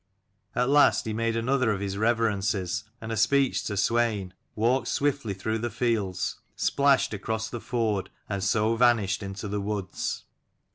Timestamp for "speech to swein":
3.15-4.31